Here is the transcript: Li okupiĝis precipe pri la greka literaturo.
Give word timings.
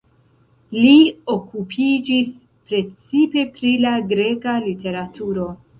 Li 0.77 0.93
okupiĝis 1.33 2.33
precipe 2.73 3.47
pri 3.59 3.77
la 3.87 3.95
greka 4.15 4.61
literaturo. 4.71 5.53